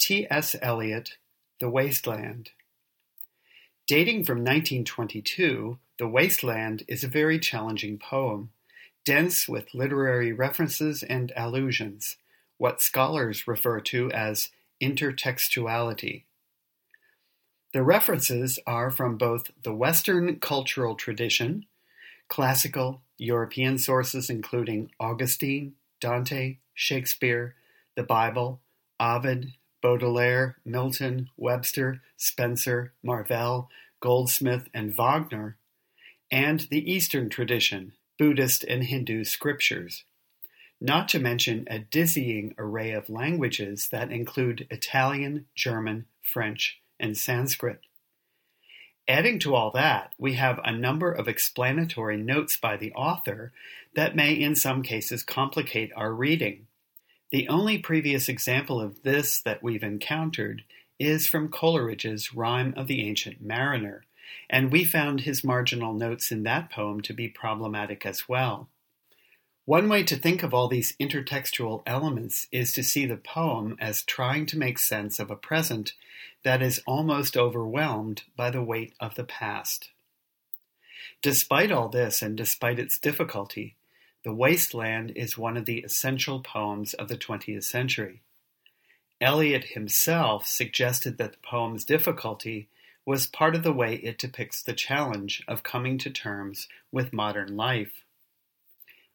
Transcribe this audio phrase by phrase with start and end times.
[0.00, 0.26] T.
[0.30, 0.56] S.
[0.62, 1.18] Eliot,
[1.60, 2.52] The Waste Land.
[3.86, 8.50] Dating from 1922, The Waste Land is a very challenging poem,
[9.04, 12.16] dense with literary references and allusions,
[12.56, 14.48] what scholars refer to as
[14.82, 16.22] intertextuality.
[17.74, 21.66] The references are from both the Western cultural tradition,
[22.26, 27.54] classical European sources including Augustine, Dante, Shakespeare,
[27.96, 28.62] the Bible,
[28.98, 29.52] Ovid,
[29.82, 33.68] Baudelaire, Milton, Webster, Spenser, Marvell,
[34.00, 35.56] Goldsmith, and Wagner,
[36.30, 40.04] and the Eastern tradition, Buddhist and Hindu scriptures.
[40.80, 47.80] Not to mention a dizzying array of languages that include Italian, German, French, and Sanskrit.
[49.06, 53.52] Adding to all that, we have a number of explanatory notes by the author
[53.94, 56.66] that may in some cases complicate our reading.
[57.30, 60.64] The only previous example of this that we've encountered
[60.98, 64.04] is from Coleridge's Rime of the Ancient Mariner,
[64.48, 68.68] and we found his marginal notes in that poem to be problematic as well.
[69.64, 74.02] One way to think of all these intertextual elements is to see the poem as
[74.02, 75.92] trying to make sense of a present
[76.42, 79.90] that is almost overwhelmed by the weight of the past.
[81.22, 83.76] Despite all this and despite its difficulty,
[84.22, 88.20] The Waste Land is one of the essential poems of the 20th century.
[89.18, 92.68] Eliot himself suggested that the poem's difficulty
[93.06, 97.56] was part of the way it depicts the challenge of coming to terms with modern
[97.56, 98.04] life.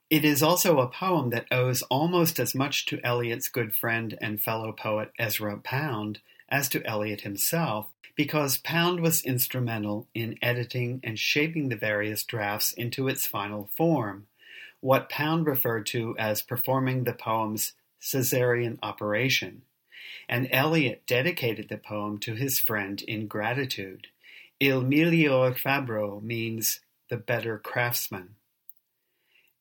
[0.09, 4.41] It is also a poem that owes almost as much to Eliot's good friend and
[4.41, 11.19] fellow poet Ezra Pound as to Eliot himself, because Pound was instrumental in editing and
[11.19, 14.27] shaping the various drafts into its final form,
[14.85, 19.63] what Pound referred to as performing the poem's Caesarean operation,
[20.29, 24.05] and Eliot dedicated the poem to his friend in gratitude.
[24.59, 28.35] Il miglior fabbro means the better craftsman.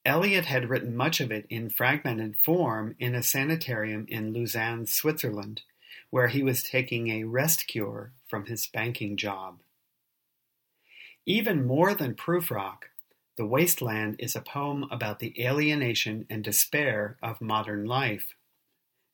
[0.05, 5.63] Eliot had written much of it in fragmented form in a sanitarium in Lausanne, Switzerland,
[6.11, 9.61] where he was taking a rest cure from his banking job.
[11.25, 12.91] Even more than Prufrock,
[13.37, 18.35] The Waste Land is a poem about the alienation and despair of modern life.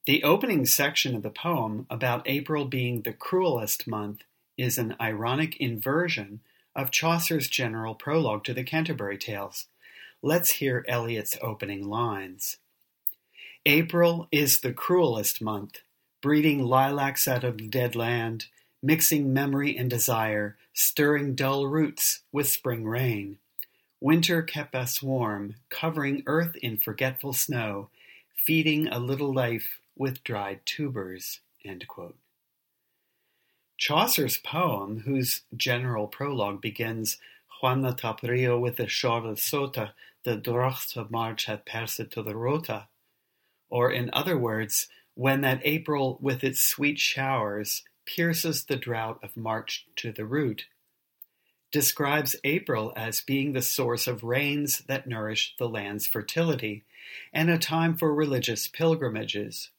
[0.04, 4.22] The opening section of the poem, about April being the cruelest month,
[4.58, 6.40] is an ironic inversion
[6.76, 9.66] of Chaucer's general prologue to the Canterbury Tales,
[10.22, 12.58] Let's hear Eliot's opening lines.
[13.64, 15.78] April is the cruelest month,
[16.20, 18.46] breeding lilacs out of the dead land,
[18.82, 23.38] mixing memory and desire, stirring dull roots with spring rain.
[24.00, 27.90] Winter kept us warm, covering earth in forgetful snow,
[28.34, 31.40] feeding a little life with dried tubers.
[33.76, 37.18] Chaucer's poem, whose general prologue begins
[37.60, 39.92] Juana Taprio with the short of sota,
[40.24, 42.88] the drocht of march had passed to the rota.
[43.68, 49.36] Or in other words, when that April with its sweet showers pierces the drought of
[49.36, 50.64] March to the root,
[51.70, 56.84] describes April as being the source of rains that nourish the land's fertility
[57.32, 59.70] and a time for religious pilgrimages.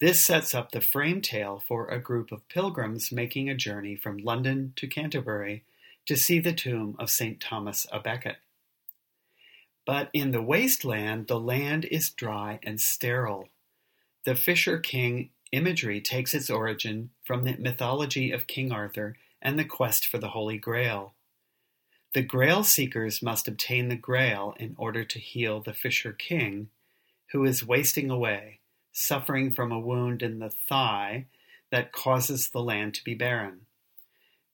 [0.00, 4.18] This sets up the frame tale for a group of pilgrims making a journey from
[4.18, 5.64] London to Canterbury
[6.06, 7.38] to see the tomb of St.
[7.38, 8.36] Thomas a Becket.
[9.84, 13.48] But in the wasteland, the land is dry and sterile.
[14.24, 19.64] The Fisher King imagery takes its origin from the mythology of King Arthur and the
[19.64, 21.14] quest for the Holy Grail.
[22.12, 26.70] The Grail seekers must obtain the Grail in order to heal the Fisher King,
[27.32, 28.60] who is wasting away,
[28.92, 31.26] suffering from a wound in the thigh
[31.70, 33.66] that causes the land to be barren.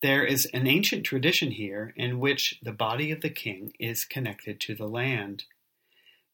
[0.02, 4.60] There is an ancient tradition here in which the body of the king is connected
[4.60, 5.44] to the land.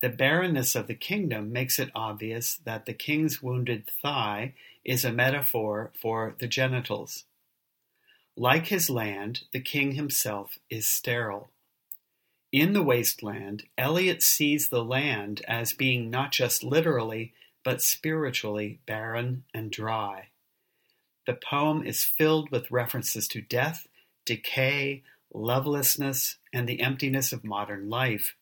[0.01, 4.55] The barrenness of the kingdom makes it obvious that the king's wounded thigh
[4.85, 7.25] is a metaphor for the genitals.
[8.37, 11.51] Like his land, the king himself is sterile.
[12.51, 17.33] In the wasteland, Eliot sees the land as being not just literally,
[17.65, 20.29] but spiritually barren and dry.
[21.27, 23.87] The poem is filled with references to death,
[24.25, 25.03] decay,
[25.33, 28.35] lovelessness, and the emptiness of modern life.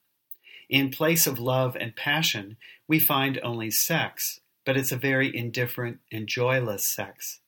[0.69, 2.56] In place of love and passion,
[2.88, 7.40] we find only sex, but it's a very indifferent and joyless sex.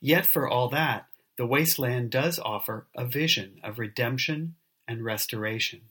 [0.00, 1.06] Yet, for all that,
[1.36, 4.54] the wasteland does offer a vision of redemption
[4.88, 5.82] and restoration.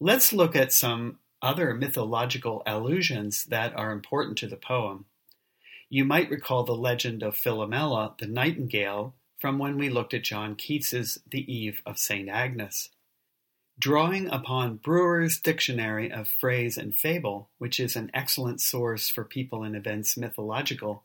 [0.00, 5.04] Let's look at some other mythological allusions that are important to the poem.
[5.88, 10.54] You might recall the legend of Philomela, the nightingale, from when we looked at John
[10.54, 12.28] Keats's The Eve of St.
[12.28, 12.88] Agnes.
[13.78, 19.64] Drawing upon Brewer's Dictionary of Phrase and Fable, which is an excellent source for people
[19.64, 21.04] and events mythological,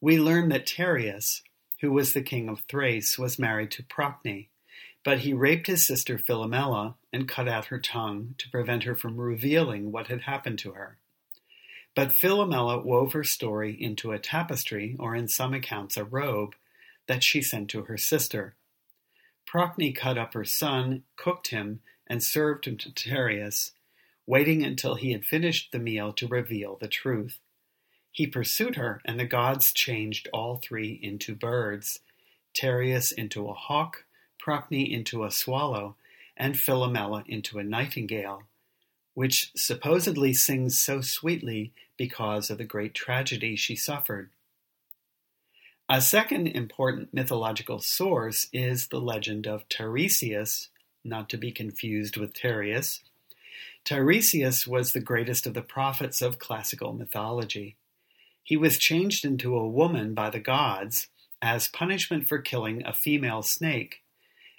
[0.00, 1.42] we learn that Tereus,
[1.84, 4.48] who was the king of Thrace, was married to Procne,
[5.04, 9.20] but he raped his sister Philomela and cut out her tongue to prevent her from
[9.20, 10.96] revealing what had happened to her.
[11.94, 16.54] But Philomela wove her story into a tapestry, or in some accounts a robe,
[17.06, 18.54] that she sent to her sister.
[19.46, 23.72] Procne cut up her son, cooked him, and served him to Tereus,
[24.26, 27.40] waiting until he had finished the meal to reveal the truth.
[28.14, 31.98] He pursued her, and the gods changed all three into birds
[32.54, 34.04] Tereus into a hawk,
[34.38, 35.96] Procne into a swallow,
[36.36, 38.44] and Philomela into a nightingale,
[39.14, 44.30] which supposedly sings so sweetly because of the great tragedy she suffered.
[45.88, 50.68] A second important mythological source is the legend of Tiresias,
[51.02, 53.02] not to be confused with Tereus.
[53.84, 57.74] Tiresias was the greatest of the prophets of classical mythology.
[58.44, 61.08] He was changed into a woman by the gods
[61.40, 64.02] as punishment for killing a female snake,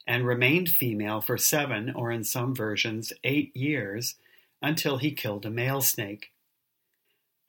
[0.07, 4.15] and remained female for seven, or in some versions, eight years,
[4.61, 6.31] until he killed a male snake.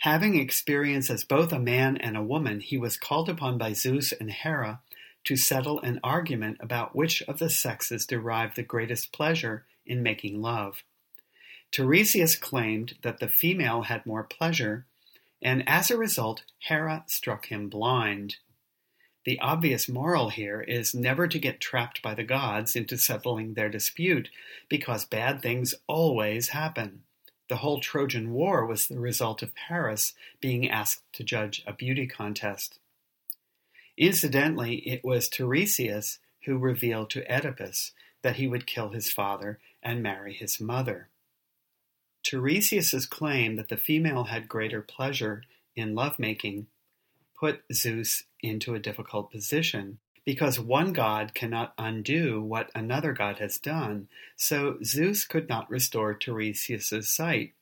[0.01, 4.13] Having experience as both a man and a woman, he was called upon by Zeus
[4.13, 4.81] and Hera
[5.25, 10.41] to settle an argument about which of the sexes derived the greatest pleasure in making
[10.41, 10.85] love.
[11.73, 14.87] Tiresias claimed that the female had more pleasure
[15.47, 18.39] and as a result, Hera struck him blind.
[19.25, 23.69] The obvious moral here is never to get trapped by the gods into settling their
[23.69, 24.29] dispute,
[24.69, 27.05] because bad things always happen.
[27.49, 32.09] The whole Trojan War was the result of Paris being asked to judge a beauty
[32.09, 32.81] contest.
[33.97, 40.03] Incidentally, it was Tiresias who revealed to Oedipus that he would kill his father and
[40.03, 41.09] marry his mother.
[42.27, 45.45] Tiresias's claim that the female had greater pleasure
[45.77, 46.67] in lovemaking
[47.39, 53.59] put Zeus into a difficult position because one god cannot undo what another god has
[53.59, 57.53] done, so Zeus could not restore Tiresias's sight.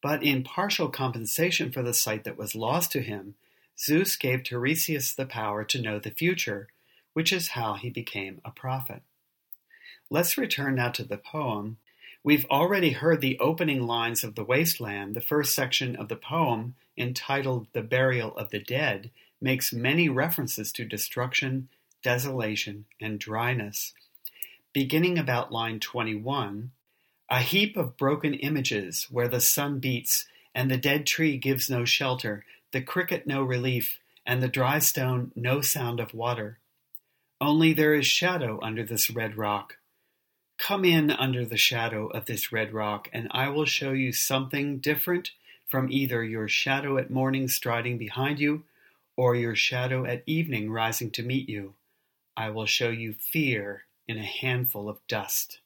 [0.00, 3.34] But in partial compensation for the sight that was lost to him,
[3.78, 6.68] Zeus gave Tiresias the power to know the future,
[7.12, 9.02] which is how he became a prophet.
[10.08, 11.76] Let's return now to the poem
[12.22, 15.16] We've already heard the opening lines of The Waste Land.
[15.16, 20.70] The first section of the poem, entitled The Burial of the Dead, makes many references
[20.72, 21.70] to destruction,
[22.02, 23.94] desolation, and dryness.
[24.74, 26.72] Beginning about line 21,
[27.30, 31.86] a heap of broken images where the sun beats and the dead tree gives no
[31.86, 36.58] shelter, the cricket no relief, and the dry stone no sound of water.
[37.40, 39.78] Only there is shadow under this red rock,
[40.60, 44.76] Come in under the shadow of this red rock, and I will show you something
[44.76, 45.30] different
[45.66, 48.64] from either your shadow at morning striding behind you
[49.16, 51.76] or your shadow at evening rising to meet you.
[52.36, 55.60] I will show you fear in a handful of dust.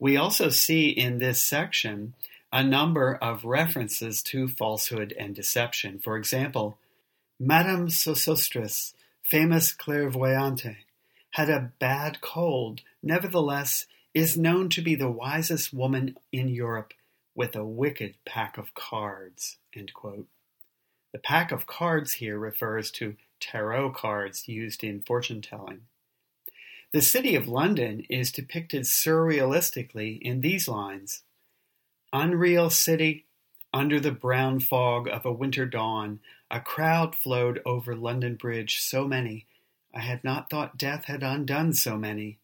[0.00, 2.14] We also see in this section
[2.52, 6.00] a number of references to falsehood and deception.
[6.00, 6.78] For example,
[7.38, 10.78] Madame Sosostris, famous clairvoyante,
[11.30, 16.92] had a bad cold, nevertheless is known to be the wisest woman in Europe
[17.34, 19.58] with a wicked pack of cards.
[19.74, 25.82] The pack of cards here refers to tarot cards used in fortune telling.
[26.92, 31.22] The city of London is depicted surrealistically in these lines
[32.12, 33.26] Unreal city,
[33.72, 36.20] under the brown fog of a winter dawn,
[36.50, 39.46] a crowd flowed over London Bridge, so many
[39.98, 42.38] I had not thought death had undone so many.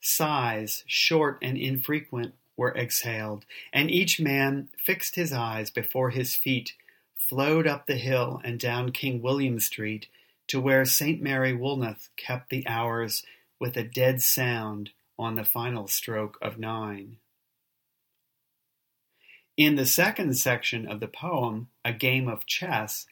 [0.00, 6.74] Sighs, short and infrequent, were exhaled, and each man fixed his eyes before his feet,
[7.16, 10.06] flowed up the hill and down King William Street
[10.46, 11.20] to where St.
[11.20, 13.24] Mary Woolnoth kept the hours
[13.58, 17.16] with a dead sound on the final stroke of nine.
[19.56, 23.06] In the second section of the poem, A Game of Chess,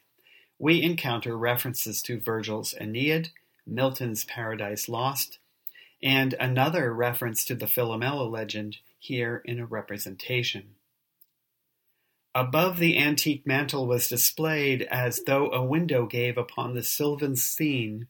[0.57, 3.31] we encounter references to Virgil's Aeneid
[3.65, 5.39] Milton's Paradise Lost,
[6.01, 10.75] and another reference to the Philomela legend here in a representation.
[12.35, 18.07] Above the antique mantel was displayed, as though a window gave upon the sylvan scene,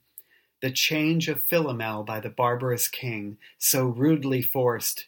[0.62, 5.08] the change of Philomel by the barbarous king, so rudely forced.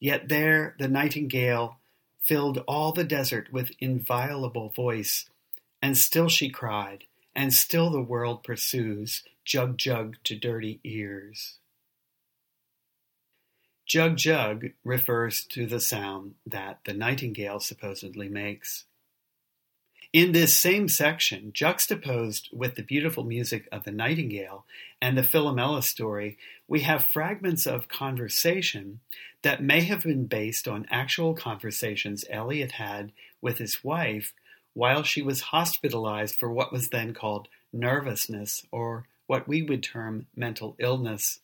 [0.00, 1.78] Yet there the nightingale
[2.20, 5.30] filled all the desert with inviolable voice,
[5.80, 7.04] and still she cried,
[7.36, 11.56] and still the world pursues, jug jug to dirty ears.
[13.86, 18.84] Jug jug refers to the sound that the nightingale supposedly makes.
[20.12, 24.66] In this same section, juxtaposed with the beautiful music of the nightingale
[25.00, 26.36] and the Philomela story,
[26.66, 29.00] we have fragments of conversation
[29.40, 34.34] that may have been based on actual conversations Eliot had with his wife
[34.74, 40.26] while she was hospitalized for what was then called nervousness, or what we would term
[40.34, 41.38] mental illness.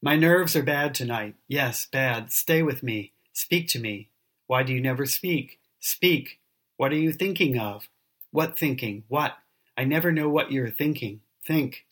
[0.00, 1.34] My nerves are bad tonight.
[1.48, 2.30] Yes, bad.
[2.30, 3.12] Stay with me.
[3.32, 4.10] Speak to me.
[4.46, 5.58] Why do you never speak?
[5.80, 6.38] Speak.
[6.76, 7.88] What are you thinking of?
[8.30, 9.04] What thinking?
[9.08, 9.38] What?
[9.76, 11.22] I never know what you're thinking.
[11.44, 11.86] Think.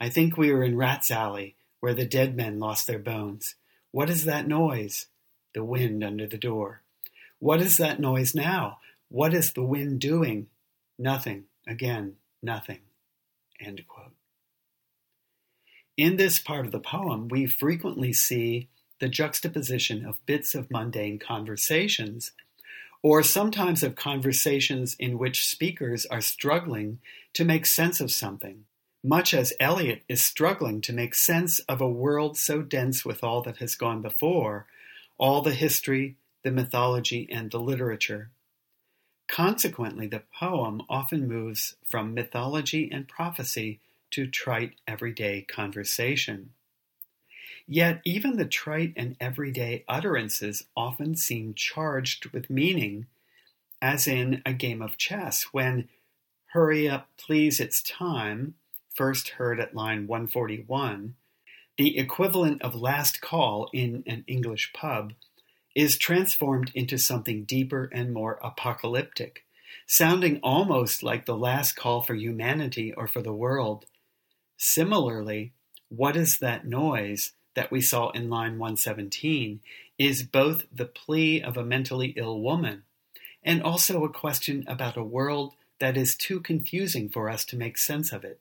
[0.00, 3.56] I think we are in Rat's Alley, where the dead men lost their bones.
[3.90, 5.06] What is that noise?
[5.54, 6.82] The wind under the door.
[7.40, 8.78] What is that noise now?
[9.08, 10.46] What is the wind doing?
[10.98, 11.44] Nothing.
[11.66, 12.78] Again, nothing.
[15.96, 18.68] In this part of the poem, we frequently see
[19.00, 22.32] the juxtaposition of bits of mundane conversations
[23.02, 26.98] or sometimes of conversations in which speakers are struggling
[27.32, 28.64] to make sense of something,
[29.04, 33.42] much as Eliot is struggling to make sense of a world so dense with all
[33.42, 34.66] that has gone before,
[35.16, 38.30] all the history, the mythology, and the literature.
[39.28, 43.78] Consequently, the poem often moves from mythology and prophecy
[44.10, 46.50] to trite everyday conversation.
[47.66, 53.06] Yet even the trite and everyday utterances often seem charged with meaning,
[53.82, 55.90] as in a game of chess, when
[56.52, 58.54] hurry up, please, it's time,
[58.94, 61.14] first heard at line 141,
[61.76, 65.12] the equivalent of last call in an English pub,
[65.78, 69.44] is transformed into something deeper and more apocalyptic,
[69.86, 73.86] sounding almost like the last call for humanity or for the world.
[74.56, 75.52] Similarly,
[75.88, 79.60] what is that noise that we saw in line 117
[80.00, 82.82] is both the plea of a mentally ill woman
[83.44, 87.78] and also a question about a world that is too confusing for us to make
[87.78, 88.40] sense of it.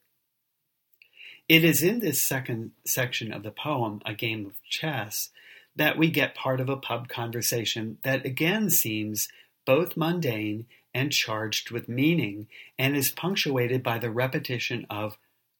[1.47, 5.29] It is in this second section of the poem, A Game of Chess,
[5.77, 9.29] that we get part of a pub conversation that again seems
[9.65, 15.17] both mundane and charged with meaning and is punctuated by the repetition of,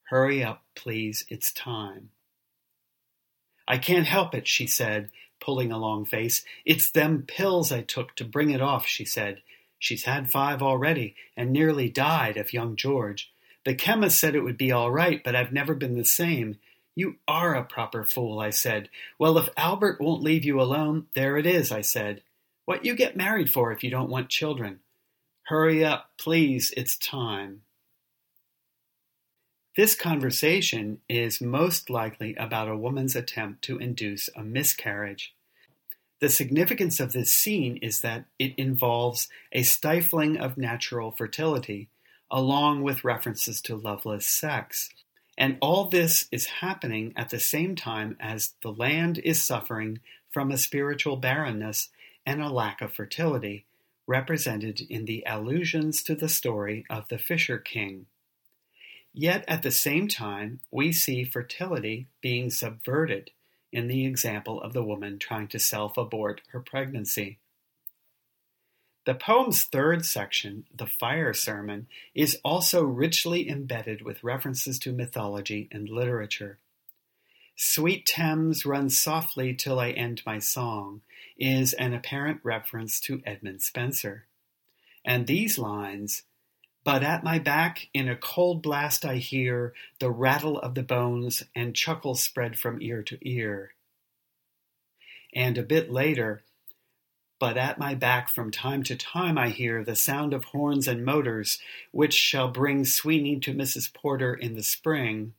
[0.09, 2.09] Hurry up, please, it's time.
[3.67, 5.09] I can't help it, she said,
[5.41, 6.43] pulling a long face.
[6.65, 9.41] It's them pills I took to bring it off, she said.
[9.77, 13.31] She's had five already, and nearly died of young George.
[13.65, 16.57] The chemist said it would be all right, but I've never been the same.
[16.97, 18.89] You are a proper fool, I said.
[19.19, 22.23] Well, if Albert won't leave you alone, there it is, I said.
[22.65, 24.79] What you get married for if you don't want children?
[25.43, 27.61] Hurry up, please, it's time.
[29.75, 35.35] This conversation is most likely about a woman's attempt to induce a miscarriage.
[36.19, 41.89] The significance of this scene is that it involves a stifling of natural fertility,
[42.31, 44.89] along with references to loveless sex.
[45.37, 50.51] And all this is happening at the same time as the land is suffering from
[50.51, 51.89] a spiritual barrenness
[52.25, 53.65] and a lack of fertility,
[54.07, 58.07] represented in the allusions to the story of the Fisher King.
[59.13, 63.31] Yet at the same time, we see fertility being subverted
[63.71, 67.39] in the example of the woman trying to self abort her pregnancy.
[69.07, 75.69] The poem's third section, the Fire Sermon, is also richly embedded with references to mythology
[75.71, 76.59] and literature.
[77.55, 81.03] Sweet Thames runs softly till I end my song
[81.37, 84.25] is an apparent reference to Edmund Spenser.
[85.05, 86.23] And these lines,
[86.83, 91.45] but at my back, in a cold blast, I hear the rattle of the bones
[91.55, 93.73] and chuckles spread from ear to ear.
[95.33, 96.43] And a bit later,
[97.39, 101.05] but at my back from time to time I hear the sound of horns and
[101.05, 101.59] motors,
[101.91, 103.93] which shall bring Sweeney to Mrs.
[103.93, 105.33] Porter in the spring.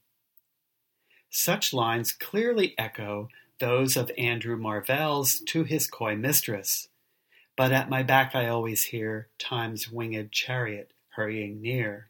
[1.31, 3.29] Such lines clearly echo
[3.59, 6.89] those of Andrew Marvell's To His Coy Mistress.
[7.57, 12.09] But at my back I always hear Time's winged chariot hurrying near.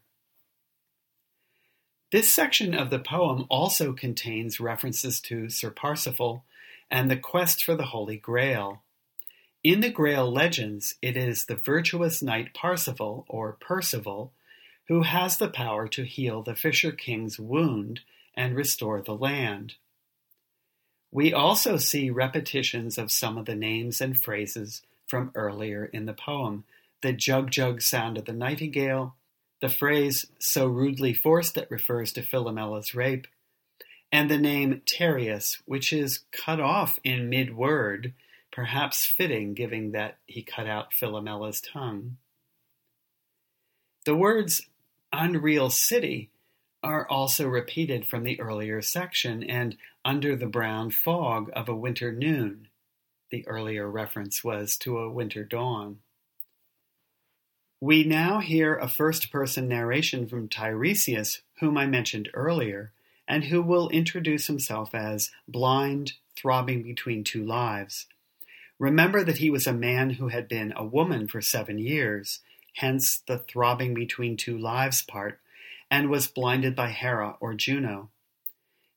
[2.11, 6.43] This section of the poem also contains references to Sir Parsifal
[6.89, 8.81] and the quest for the Holy Grail.
[9.63, 14.31] In the Grail legends, it is the virtuous knight Parsifal, or Percival,
[14.87, 17.99] who has the power to heal the Fisher King's wound
[18.35, 19.75] and restore the land.
[21.11, 26.13] We also see repetitions of some of the names and phrases from earlier in the
[26.13, 26.63] poem
[27.01, 29.15] the jug jug sound of the nightingale,
[29.61, 33.25] the phrase so rudely forced that refers to Philomela's rape,
[34.11, 38.13] and the name Tereus, which is cut off in mid word,
[38.51, 42.17] perhaps fitting given that he cut out Philomela's tongue.
[44.05, 44.67] The words
[45.11, 46.29] unreal city
[46.81, 49.75] are also repeated from the earlier section and
[50.05, 52.67] under the brown fog of a winter noon.
[53.31, 55.99] The earlier reference was to a winter dawn.
[57.81, 62.91] We now hear a first person narration from Tiresias, whom I mentioned earlier,
[63.27, 68.07] and who will introduce himself as blind, throbbing between two lives.
[68.79, 72.39] Remember that he was a man who had been a woman for seven years,
[72.75, 75.39] hence the throbbing between two lives part,
[75.91, 78.09] and was blinded by Hera or Juno.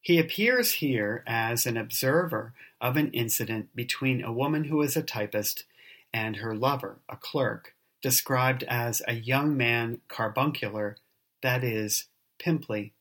[0.01, 5.03] He appears here as an observer of an incident between a woman who is a
[5.03, 5.65] typist
[6.13, 10.97] and her lover, a clerk, described as a young man carbuncular,
[11.41, 12.05] that is,
[12.37, 12.93] pimply.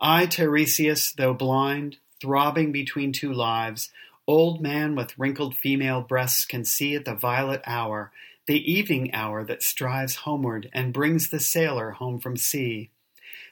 [0.00, 3.90] I, Tiresias, though blind, throbbing between two lives,
[4.28, 8.12] old man with wrinkled female breasts can see at the violet hour
[8.46, 12.90] the evening hour that strives homeward and brings the sailor home from sea.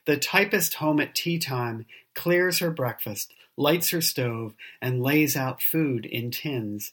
[0.07, 5.61] The typist home at tea time clears her breakfast, lights her stove, and lays out
[5.61, 6.93] food in tins.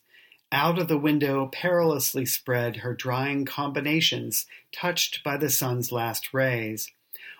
[0.52, 6.92] Out of the window, perilously spread her drying combinations, touched by the sun's last rays.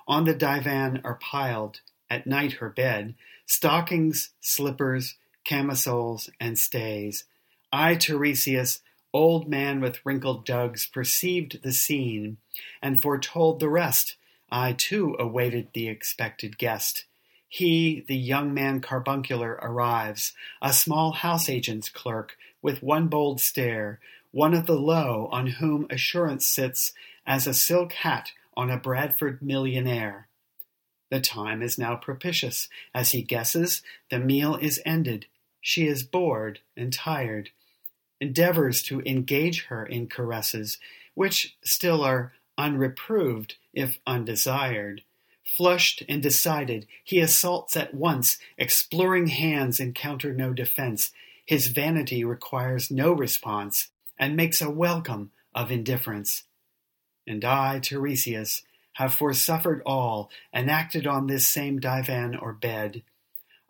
[0.08, 7.26] On the divan are piled, at night her bed, stockings, slippers, camisoles, and stays.
[7.72, 8.82] I, Tiresias,
[9.14, 12.38] old man with wrinkled jugs, perceived the scene,
[12.82, 14.16] and foretold the rest.
[14.52, 17.06] I too awaited the expected guest.
[17.48, 24.00] He, the young man carbuncular, arrives, a small house agent's clerk, with one bold stare,
[24.32, 26.94] one of the low on whom assurance sits
[27.26, 30.28] as a silk hat on a Bradford millionaire.
[31.12, 32.70] The time is now propitious.
[32.96, 35.28] As he guesses, the meal is ended.
[35.64, 37.50] She is bored and tired
[38.20, 40.78] endeavors to engage her in caresses,
[41.14, 45.04] which still are unreproved if undesired.
[45.44, 51.12] Flushed and decided, he assaults at once, exploring hands encounter no defense.
[51.46, 56.44] His vanity requires no response, and makes a welcome of indifference.
[57.26, 63.04] And I, Tiresias, have forsuffered all, and acted on this same divan or bed.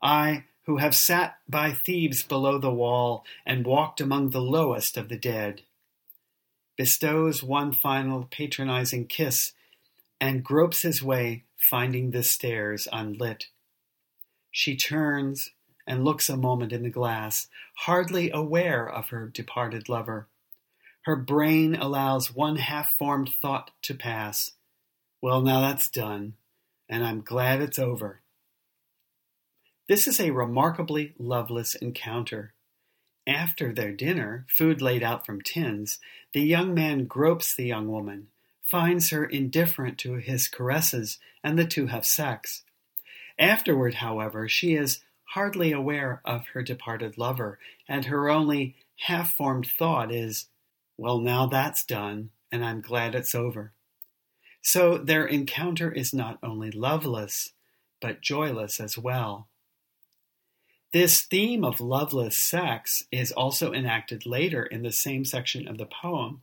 [0.01, 5.09] I, who have sat by Thebes below the wall and walked among the lowest of
[5.09, 5.61] the dead.
[6.77, 9.53] Bestows one final patronizing kiss
[10.19, 13.47] and gropes his way, finding the stairs unlit.
[14.51, 15.51] She turns
[15.85, 17.47] and looks a moment in the glass,
[17.79, 20.27] hardly aware of her departed lover.
[21.03, 24.51] Her brain allows one half formed thought to pass.
[25.21, 26.35] Well, now that's done,
[26.87, 28.22] and I'm glad it's over.
[29.89, 32.53] This is a remarkably loveless encounter.
[33.27, 35.99] After their dinner, food laid out from tins,
[36.31, 38.29] the young man gropes the young woman,
[38.61, 42.63] finds her indifferent to his caresses, and the two have sex.
[43.37, 45.01] Afterward, however, she is
[45.33, 50.47] hardly aware of her departed lover, and her only half formed thought is,
[50.97, 53.73] Well, now that's done, and I'm glad it's over.
[54.61, 57.51] So their encounter is not only loveless,
[57.99, 59.49] but joyless as well.
[60.93, 65.87] This theme of loveless sex is also enacted later in the same section of the
[65.87, 66.41] poem,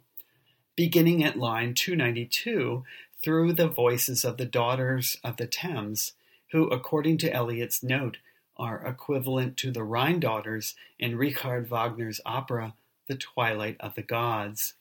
[0.75, 2.83] beginning at line 292
[3.23, 6.15] through the voices of the daughters of the Thames,
[6.51, 8.17] who, according to Eliot's note,
[8.57, 12.75] are equivalent to the Rhine daughters in Richard Wagner's opera
[13.07, 14.75] The Twilight of the Gods.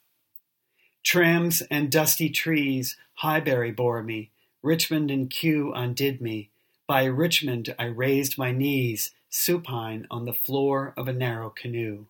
[1.04, 4.32] Trams and dusty trees Highbury bore me,
[4.64, 6.50] Richmond and Kew undid me.
[6.88, 12.06] By Richmond I raised my knees, supine on the floor of a narrow canoe.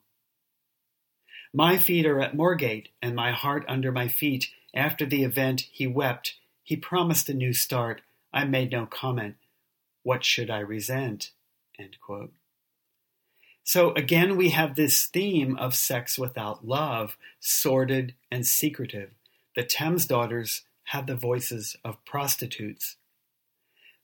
[1.53, 4.51] My feet are at Moorgate, and my heart under my feet.
[4.75, 6.35] After the event, he wept.
[6.63, 8.01] He promised a new start.
[8.31, 9.35] I made no comment.
[10.03, 11.31] What should I resent?
[13.63, 19.11] So again, we have this theme of sex without love, sordid and secretive.
[19.55, 22.95] The Thames daughters have the voices of prostitutes.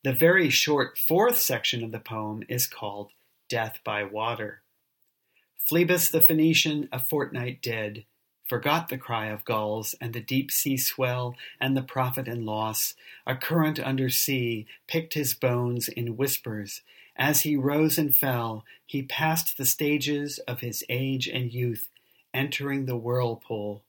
[0.06, 3.10] The very short fourth section of the poem is called
[3.50, 4.62] Death by Water.
[5.68, 8.06] Phlebas the Phoenician, a fortnight dead,
[8.48, 12.94] forgot the cry of gulls and the deep sea swell and the profit and loss.
[13.26, 16.84] A current under sea picked his bones in whispers.
[17.16, 21.90] As he rose and fell, he passed the stages of his age and youth,
[22.32, 23.82] entering the whirlpool,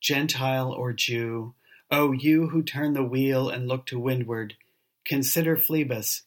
[0.00, 1.54] Gentile or Jew,
[1.90, 4.54] O you who turn the wheel and look to windward,
[5.06, 6.22] consider Phlebas,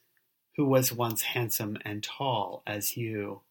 [0.55, 3.41] who was once handsome and tall as you.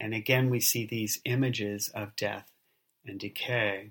[0.00, 2.48] And again, we see these images of death
[3.04, 3.90] and decay.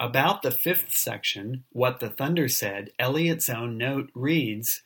[0.00, 4.82] About the fifth section, What the Thunder Said, Eliot's own note reads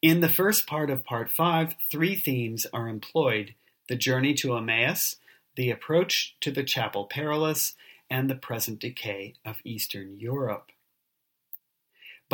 [0.00, 3.54] In the first part of part five, three themes are employed
[3.88, 5.16] the journey to Emmaus,
[5.56, 7.74] the approach to the Chapel Perilous,
[8.08, 10.70] and the present decay of Eastern Europe.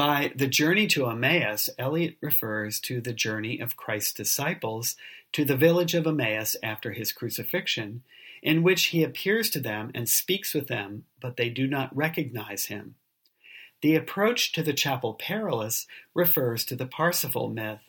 [0.00, 4.96] By the journey to Emmaus, Eliot refers to the journey of Christ's disciples
[5.32, 8.02] to the village of Emmaus after his crucifixion,
[8.42, 12.64] in which he appears to them and speaks with them, but they do not recognize
[12.64, 12.94] him.
[13.82, 17.82] The approach to the Chapel Perilous refers to the Parsifal myth,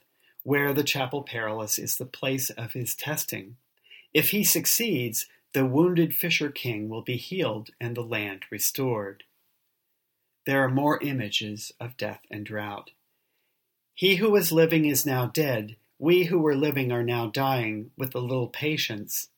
[0.43, 3.55] where the Chapel Perilous is the place of his testing.
[4.13, 9.23] If he succeeds, the wounded fisher king will be healed and the land restored.
[10.45, 12.91] There are more images of death and drought.
[13.93, 15.75] He who was living is now dead.
[15.99, 19.29] We who were living are now dying with a little patience.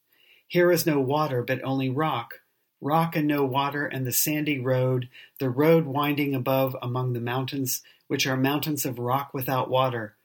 [0.48, 2.42] Here is no water, but only rock.
[2.80, 7.82] Rock and no water, and the sandy road, the road winding above among the mountains,
[8.08, 10.16] which are mountains of rock without water.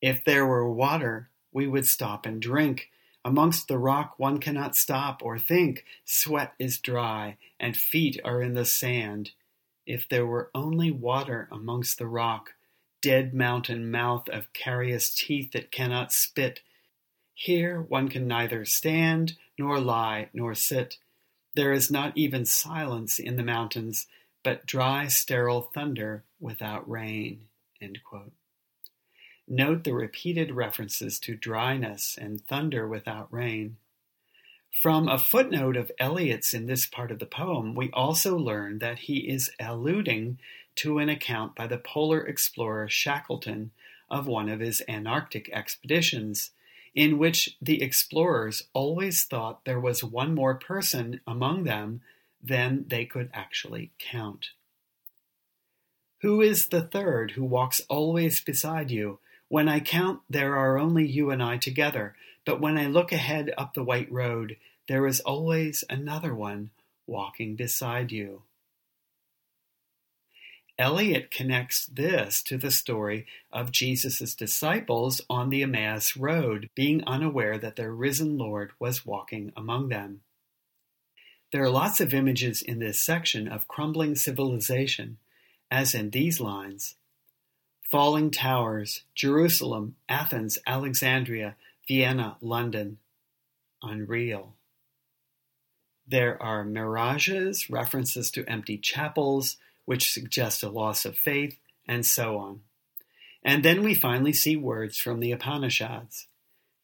[0.00, 2.90] If there were water, we would stop and drink.
[3.24, 5.84] Amongst the rock one cannot stop or think.
[6.04, 9.32] Sweat is dry, and feet are in the sand.
[9.92, 12.54] If there were only water amongst the rock,
[13.02, 16.60] dead mountain mouth of carious teeth that cannot spit.
[17.34, 20.96] Here one can neither stand, nor lie, nor sit.
[21.54, 24.06] There is not even silence in the mountains,
[24.42, 27.48] but dry, sterile thunder without rain.
[29.46, 33.76] Note the repeated references to dryness and thunder without rain.
[34.80, 39.00] From a footnote of Eliot's in this part of the poem, we also learn that
[39.00, 40.38] he is alluding
[40.76, 43.70] to an account by the polar explorer Shackleton
[44.10, 46.50] of one of his Antarctic expeditions,
[46.94, 52.00] in which the explorers always thought there was one more person among them
[52.42, 54.50] than they could actually count.
[56.22, 59.18] Who is the third who walks always beside you?
[59.48, 63.52] When I count, there are only you and I together, but when I look ahead
[63.56, 64.56] up the white road,
[64.88, 66.70] there is always another one
[67.06, 68.42] walking beside you.
[70.78, 77.58] Eliot connects this to the story of Jesus' disciples on the Emmaus Road, being unaware
[77.58, 80.22] that their risen Lord was walking among them.
[81.52, 85.18] There are lots of images in this section of crumbling civilization,
[85.70, 86.96] as in these lines
[87.90, 91.56] Falling towers, Jerusalem, Athens, Alexandria,
[91.88, 92.98] Vienna, London.
[93.82, 94.54] Unreal.
[96.06, 102.38] There are mirages, references to empty chapels, which suggest a loss of faith, and so
[102.38, 102.60] on.
[103.44, 106.28] And then we finally see words from the Upanishads,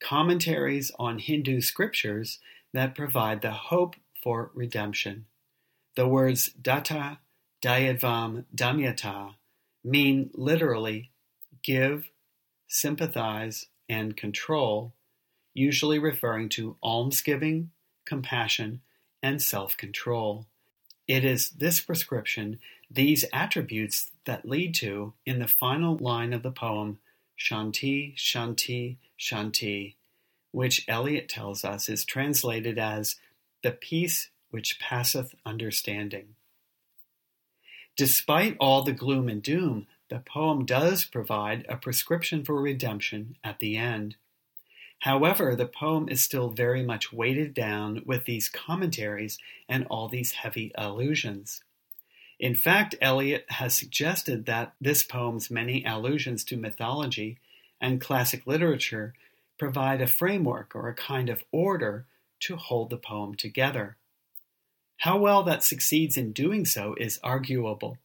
[0.00, 2.40] commentaries on Hindu scriptures
[2.72, 5.26] that provide the hope for redemption.
[5.94, 7.18] The words datta,
[7.62, 9.34] dayadvam, damyata
[9.84, 11.10] mean literally
[11.62, 12.08] give,
[12.66, 14.92] sympathize, and control,
[15.54, 17.70] usually referring to almsgiving,
[18.04, 18.80] compassion,
[19.22, 20.46] and self control.
[21.06, 22.58] It is this prescription,
[22.90, 26.98] these attributes, that lead to, in the final line of the poem,
[27.38, 29.94] Shanti, Shanti, Shanti,
[30.52, 33.16] which Eliot tells us is translated as
[33.62, 36.34] the peace which passeth understanding.
[37.96, 43.58] Despite all the gloom and doom, the poem does provide a prescription for redemption at
[43.58, 44.16] the end.
[45.00, 50.32] However, the poem is still very much weighted down with these commentaries and all these
[50.32, 51.62] heavy allusions.
[52.40, 57.38] In fact, Eliot has suggested that this poem's many allusions to mythology
[57.80, 59.14] and classic literature
[59.58, 62.06] provide a framework or a kind of order
[62.40, 63.96] to hold the poem together.
[64.98, 67.98] How well that succeeds in doing so is arguable.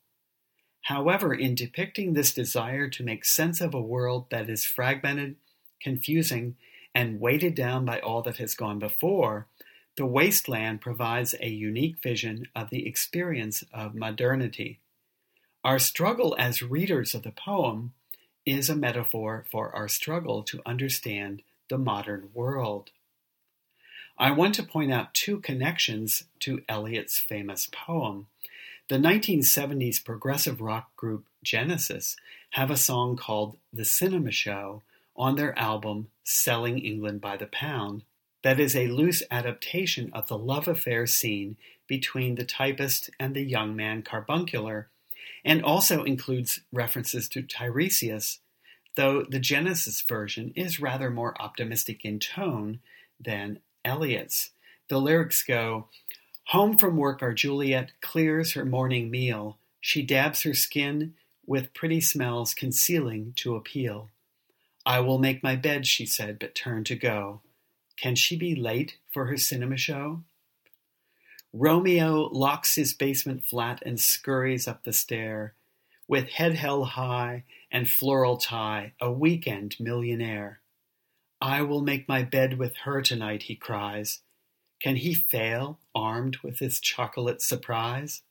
[0.84, 5.38] However, in depicting this desire to make sense of a world that is fragmented,
[5.82, 6.56] confusing,
[6.94, 9.48] and weighted down by all that has gone before,
[9.96, 14.80] The Waste Land provides a unique vision of the experience of modernity.
[15.64, 17.94] Our struggle as readers of the poem
[18.46, 22.92] is a metaphor for our struggle to understand the modern world.
[24.18, 28.28] I want to point out two connections to Eliot's famous poem.
[28.90, 32.18] The 1970s progressive rock group Genesis
[32.52, 34.82] have a song called The Cinema Show
[35.16, 38.04] on their album Selling England by the Pound.
[38.44, 41.56] that is a loose adaptation of the love affair scene
[41.88, 44.88] between the typist and the young man Carbuncular,
[45.44, 48.40] and also includes references to Tiresias,
[48.96, 52.80] though the Genesis version is rather more optimistic in tone
[53.20, 54.52] than Eliot's.
[54.90, 55.88] The lyrics go,
[56.48, 59.58] Home from work our Juliet clears her morning meal.
[59.82, 64.10] She dabs her skin with pretty smells concealing to appeal.
[64.86, 67.42] I will make my bed, she said, but turned to go.
[67.98, 70.24] Can she be late for her cinema show?
[71.54, 75.54] Romeo locks his basement flat and scurries up the stair,
[76.08, 80.60] with head held high and floral tie, a weekend millionaire.
[81.40, 84.22] I will make my bed with her tonight, he cries.
[84.84, 88.22] Can he fail, armed with this chocolate surprise?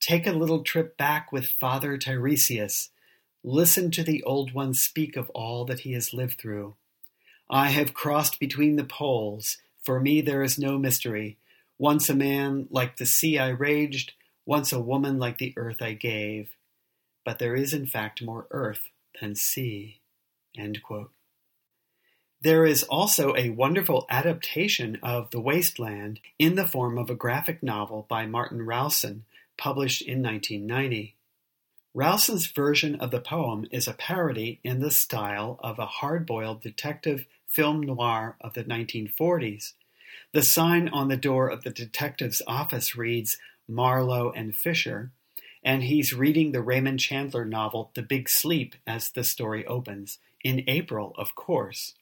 [0.00, 2.88] Take a little trip back with Father Tiresias.
[3.44, 6.74] Listen to the Old One speak of all that he has lived through.
[7.48, 9.58] I have crossed between the poles.
[9.80, 11.38] For me there is no mystery.
[11.78, 14.14] Once a man like the sea I raged,
[14.44, 16.56] once a woman like the earth I gave.
[17.24, 18.88] But there is in fact more earth
[19.20, 20.00] than sea.
[22.44, 27.14] There is also a wonderful adaptation of The Waste Land in the form of a
[27.14, 29.24] graphic novel by Martin Rowson,
[29.56, 31.14] published in 1990.
[31.94, 37.24] Rowson's version of the poem is a parody in the style of a hard-boiled detective
[37.46, 39.72] film noir of the 1940s.
[40.32, 45.12] The sign on the door of the detective's office reads Marlowe and Fisher,
[45.64, 50.62] and he's reading the Raymond Chandler novel The Big Sleep as the story opens, in
[50.66, 51.94] April, of course.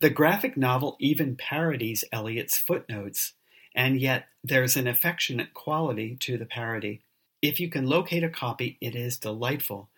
[0.00, 3.32] The graphic novel even parodies Eliot's footnotes,
[3.74, 7.00] and yet there's an affectionate quality to the parody.
[7.42, 9.88] If you can locate a copy, it is delightful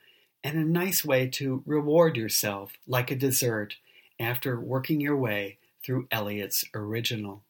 [0.43, 3.77] and a nice way to reward yourself like a dessert
[4.19, 7.43] after working your way through Eliot's original.